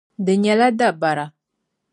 [0.25, 1.25] Di nyɛla dabara.